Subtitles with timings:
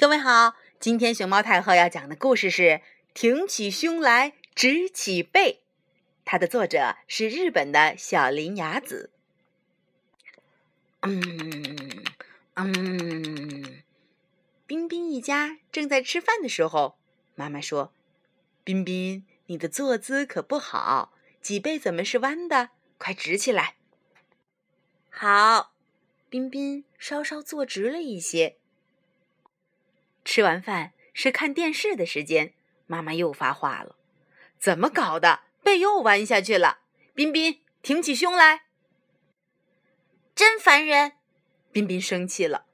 [0.00, 2.62] 各位好，今天熊猫太后要讲的故事是
[3.12, 5.52] 《挺起胸来直起背》，
[6.24, 9.10] 它的作者是日本的小林雅子。
[11.02, 12.02] 嗯
[12.54, 13.82] 嗯，
[14.66, 16.96] 彬彬一家正在吃饭的时候，
[17.34, 17.92] 妈妈说
[18.64, 21.12] ：“彬彬，你的坐姿可不好，
[21.42, 22.70] 脊背怎么是弯的？
[22.96, 23.74] 快直起来。”
[25.12, 25.74] 好，
[26.30, 28.56] 彬彬稍稍坐直了一些。
[30.24, 32.54] 吃完饭是看电视的时间，
[32.86, 33.96] 妈妈又发话了
[34.58, 35.40] ：“怎么搞的？
[35.62, 36.80] 背又弯下去了。”
[37.14, 38.66] 彬彬，挺起胸来。
[40.34, 41.12] 真烦人！
[41.72, 42.66] 彬彬生气了：“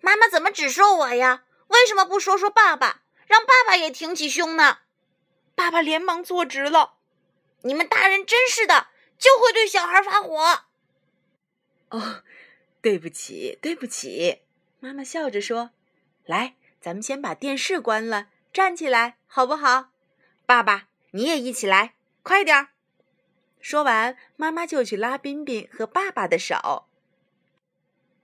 [0.00, 1.44] 妈妈怎么只说我呀？
[1.68, 4.78] 为什么不说说爸爸，让爸爸也挺起胸呢？”
[5.54, 6.94] 爸爸连忙坐直了
[7.62, 10.64] ：“你们大人真是的，就会对小孩发火。”
[11.90, 12.22] 哦，
[12.80, 14.42] 对不起，对不起。
[14.80, 15.70] 妈妈笑着说
[16.24, 19.90] ：“来。”咱们先把电视关了，站起来好不好？
[20.44, 22.68] 爸爸，你也一起来，快点儿！
[23.60, 26.86] 说完，妈妈就去拉彬彬和爸爸的手。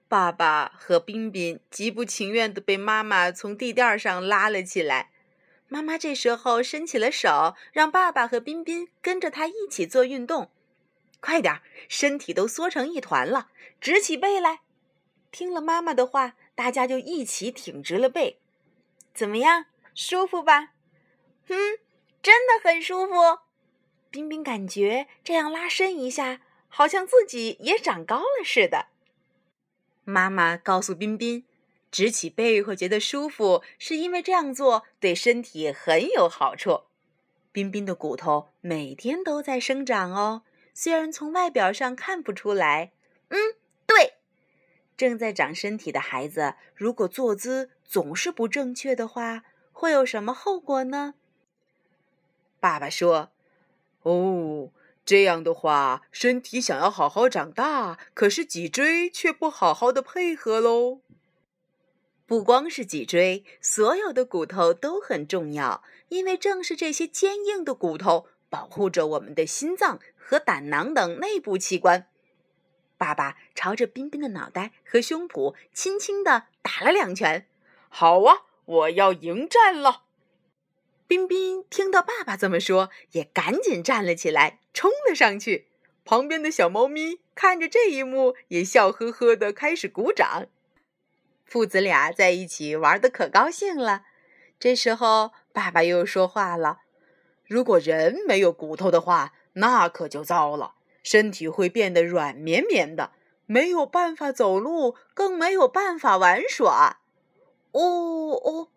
[0.08, 5.12] 爸爸和彬彬极不情愿地被妈妈从地垫上拉了起来。
[5.68, 10.50] 妈妈这时候伸起了手，让爸爸和彬彬跟着她一起做运动。
[11.20, 13.50] 快点儿，身体都缩成一团了，
[13.80, 14.62] 直起背来。
[15.30, 18.40] 听了妈妈的话，大家就一起挺直了背。
[19.18, 19.64] 怎么样，
[19.96, 20.74] 舒服吧？
[21.48, 21.78] 嗯，
[22.22, 23.40] 真的很舒服。
[24.12, 28.86] 冰冰感觉这样拉伸一下，好像自己也长高了似的。
[30.04, 31.44] 妈妈告诉冰冰，
[31.90, 36.82] 直起背会觉得舒服，是因为这样做对身体很有好处。
[37.50, 42.92] 冰冰的骨头每天都在生长哦，虽然从外表上看不出来。
[43.30, 44.17] 嗯，对。
[44.98, 51.14] 正在长身体的孩子，如果坐姿总是不正确的话，会有什么后果呢？
[52.58, 53.30] 爸爸说
[54.02, 54.72] ：“哦，
[55.04, 60.98] 这样的话，身体想要好好长大，可是脊椎却不好好的配合喽。
[62.26, 72.07] 不光是脊椎，所有的骨头都很重要，因为正是这些坚硬的骨头保护着我们的心脏和胆囊等内部器官。”
[72.98, 77.46] 爸爸朝着彬彬的脑袋和胸脯轻轻地打了两拳。
[77.88, 80.02] 好啊，我要迎战了！
[81.06, 85.68] 彬彬听到爸爸这么说，也赶紧站了起来，冲了上去。
[86.04, 90.46] 旁边的小猫咪看着这一幕，也笑呵呵地开始鼓掌。
[91.44, 94.04] 父子俩在一起玩的可高兴了。
[94.58, 96.80] 这时候，爸爸又说话了
[97.46, 103.12] ：“如果人没有骨头的话，那可就糟了。”身体会变得软绵绵的，
[103.46, 107.00] 没有办法走路，更没有办法玩耍。
[107.72, 107.80] 哦
[108.32, 108.68] 哦，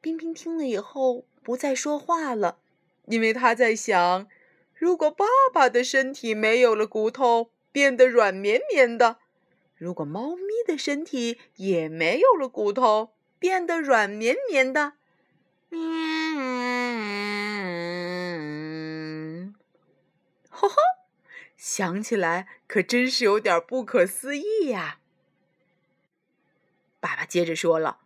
[0.00, 2.58] 冰冰听了以后不再说话了，
[3.06, 4.26] 因为他在想：
[4.74, 9.16] 如果爸爸的身体没有了骨头，变得软绵绵的；
[9.76, 14.92] 如果猫咪的身体也没有了骨头，变得软绵绵的。
[15.70, 16.34] 嗯，
[20.48, 20.76] 呵呵。
[21.60, 25.00] 想起来可真是有点不可思议呀！
[27.00, 27.98] 爸爸接着说了：“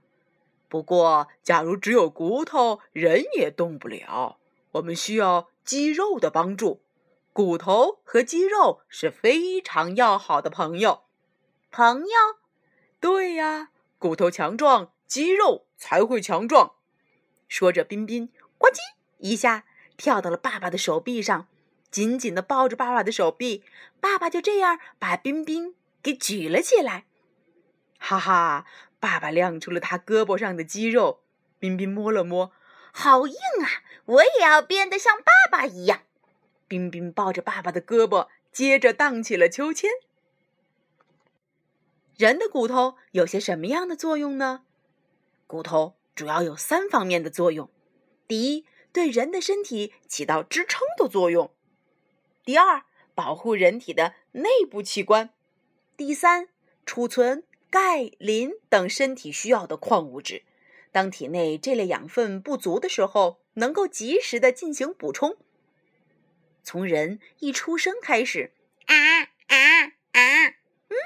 [0.68, 4.40] 不过，假如只有骨头，人也动不了。
[4.72, 6.82] 我们需要肌肉的帮助。
[7.32, 11.04] 骨头和肌肉是非常要好的朋友。
[11.70, 12.08] 朋友？
[12.98, 16.74] 对呀，骨头强壮，肌肉才会强壮。”
[17.46, 18.80] 说着，彬彬呱唧
[19.18, 19.64] 一下
[19.96, 21.46] 跳到了爸爸的手臂上。
[21.94, 23.62] 紧紧地抱着爸爸的手臂，
[24.00, 27.04] 爸爸就这样把冰冰给举了起来。
[28.00, 28.66] 哈哈，
[28.98, 31.20] 爸爸亮出了他胳膊上的肌肉。
[31.60, 32.50] 冰冰摸了摸，
[32.92, 33.84] 好硬啊！
[34.06, 36.02] 我也要变得像爸爸一样。
[36.66, 39.88] 冰冰抱着爸爸的胳膊，接着荡起了秋千。
[42.16, 44.64] 人的骨头有些什么样的作用呢？
[45.46, 47.70] 骨头主要有三方面的作用：
[48.26, 51.53] 第一，对人的身体起到支撑的作用。
[52.44, 52.82] 第二，
[53.14, 55.30] 保护人体的内部器官；
[55.96, 56.48] 第三，
[56.84, 60.42] 储存钙、磷等身体需要的矿物质。
[60.92, 65.38] 当体内这类养分不足的时候，能够及时的进行补充。
[66.62, 68.52] 从人一出生开始，
[68.84, 68.94] 啊
[69.46, 70.48] 啊啊，
[70.88, 70.96] 嗯，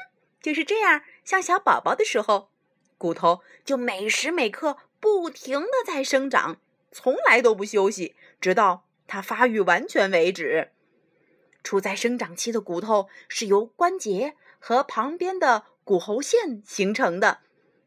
[0.42, 2.50] 就是这样，像小宝宝的时候，
[2.98, 6.60] 骨头就每时每刻不停的在生长，
[6.90, 10.72] 从来都不休息，直到它发育完全为止。
[11.62, 17.40] 处在生长期的骨头是由关节和旁边的骨骺线形成的，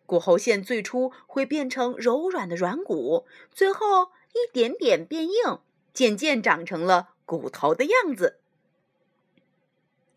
[0.05, 5.59] 骨骺线最初会变成柔软的软骨，最后一点点变硬，
[5.93, 8.37] 渐渐长成了骨头的样子。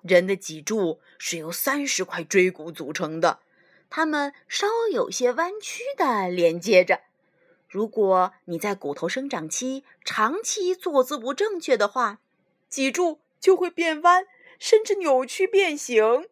[0.03, 3.41] 人的脊柱是由三十块椎骨组成的，
[3.89, 7.01] 它们稍有些弯曲的连接着。
[7.69, 12.21] 如果你在骨头生长期长期坐姿不正确的话，
[12.69, 14.27] 脊柱就会变弯，
[14.59, 16.31] 甚至扭曲变形。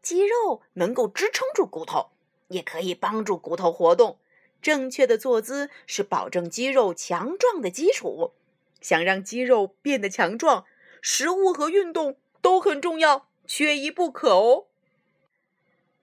[0.00, 2.10] 肌肉能够支撑住骨头。
[2.46, 4.20] 也可以帮助骨头活动。
[4.62, 8.32] 正确的坐姿是保证肌肉强壮的基础。
[8.80, 10.64] 想让肌肉变得强壮，
[11.02, 14.66] 食物和运动都很重要，缺一不可哦。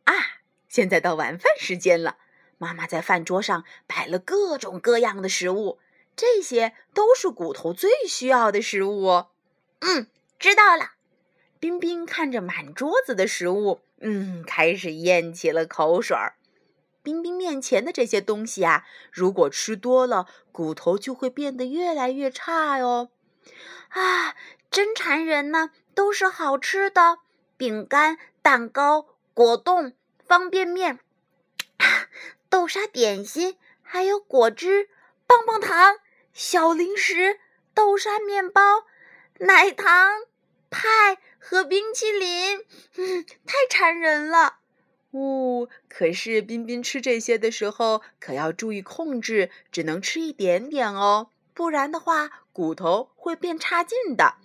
[0.03, 0.13] 啊，
[0.68, 2.18] 现在到晚饭时间了，
[2.57, 5.80] 妈妈在饭桌上摆了各种各样的食物，
[6.18, 9.30] 这些都是骨头最需要的食物哦。
[9.85, 10.07] 嗯，
[10.39, 10.93] 知道了。
[11.59, 13.81] 冰冰看着满桌子的食物。
[14.01, 16.33] 嗯，开始咽起了口水儿。
[17.03, 23.09] 冰冰面前的这些东西啊，如果吃多了，骨头就会变得越来越差哟。
[23.89, 24.35] 啊，
[24.71, 25.69] 真馋人呢！
[25.93, 27.19] 都是好吃的，
[27.55, 29.93] 饼干、蛋糕、果冻、
[30.27, 30.99] 方便面、
[32.49, 34.89] 豆沙点心，还有果汁、
[35.25, 35.99] 棒棒糖、
[36.33, 37.39] 小零食、
[37.73, 38.61] 豆沙面包、
[39.39, 40.25] 奶糖。
[40.77, 42.57] 派和冰淇淋，
[42.97, 44.57] 嗯， 太馋人了。
[45.11, 54.35] 呜，可是彬彬吃这些的时候可要注意控制，只能吃一点点哦，不然的话骨头会变差劲的。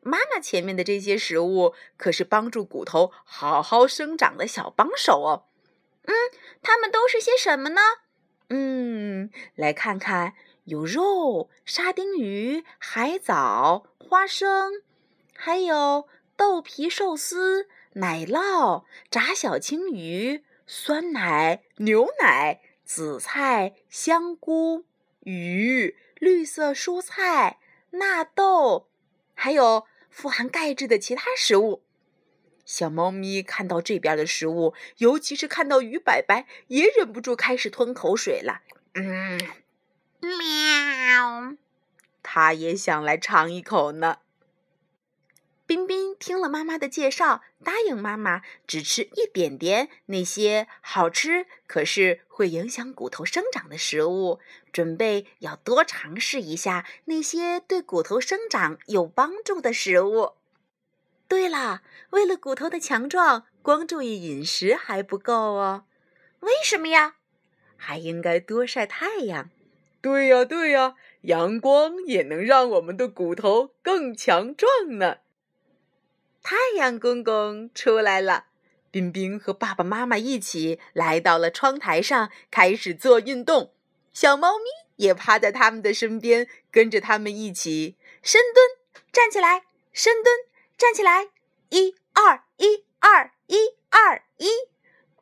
[0.00, 5.46] 妈妈前面的这些食物可是帮助骨头好好生长的小帮手哦。
[6.04, 6.14] 嗯，
[6.62, 7.80] 它们都是些什么呢？
[8.50, 10.34] 嗯，来看看，
[10.64, 14.82] 有肉、沙丁鱼、海藻、花生。
[15.34, 24.84] 还有豆皮寿司、奶酪、炸小青鱼、酸奶、牛奶、紫菜、香菇、
[25.20, 27.58] 鱼、绿色蔬菜、
[27.90, 28.88] 纳豆，
[29.34, 31.82] 还有富含钙质的其他食物。
[32.64, 38.62] 小猫咪看到这边的食物，尤其是看到鱼摆摆，也忍不住开始吞口水了。
[38.94, 39.38] 嗯，
[40.24, 41.56] 喵，
[42.22, 44.18] 他也想来尝一口呢。
[45.66, 54.40] 彬彬听了妈妈的介绍，答应妈妈只吃一点点那些好吃可是会影响骨头生长的食物，
[54.72, 60.34] 准备要多尝试一下那些对骨头生长有帮助的食物。
[61.26, 65.86] 对了，为了骨头的强壮，光注意饮食还不够哦。
[66.40, 67.14] 为什么呀？
[67.76, 69.48] 还应该多晒太阳。
[70.04, 75.20] 对呀，对呀，阳光也能让我们的骨头更强壮呢。
[76.42, 78.44] 太阳公公出来了，
[78.90, 83.72] 冰冰和爸爸妈妈一起来到了窗台上，开始做运动。
[84.12, 84.64] 小猫咪
[84.96, 89.64] 也趴在他们的身边，跟着他们一起深蹲、站起来、
[89.94, 90.36] 深蹲、
[90.76, 91.30] 站起来，
[91.70, 93.56] 一二一二一
[93.88, 94.50] 二一，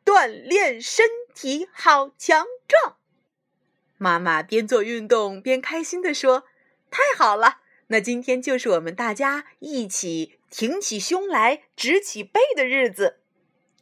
[0.03, 2.97] 锻炼身体好强壮。
[3.97, 6.45] 妈妈边做运动边开心地说
[6.91, 13.17] ：“太好了，那今天就是我们大家一起。”挺起胸来，直起背的日子，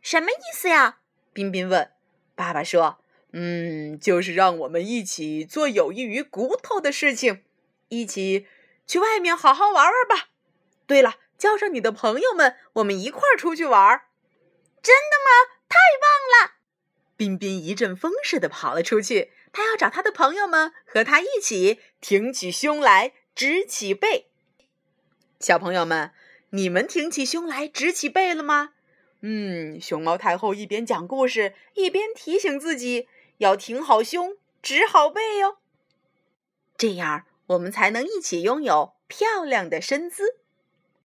[0.01, 0.99] 什么意思呀？
[1.33, 1.91] 彬彬问。
[2.33, 3.03] 爸爸说
[3.33, 7.43] ：“嗯，就是让我们一起做有益于骨头的事情，
[7.89, 8.47] 一起
[8.87, 10.29] 去外面好好玩玩吧。
[10.87, 14.03] 对了，叫上你的朋友们，我们一块儿出去玩。”
[14.81, 15.59] 真的吗？
[15.67, 16.53] 太棒了！
[17.21, 24.25] 彬彬一阵风似的跑了出去，他要找他的朋友们和他一起挺起胸来，直起背。
[25.39, 26.09] 小朋友们。
[26.53, 28.73] 你们挺起胸来，直起背了吗？
[29.21, 35.59] 嗯，熊猫太后一边讲故事，一边提醒自己要挺好胸，直好背哟。
[36.75, 40.39] 这样，我们才能一起拥有漂亮的身姿。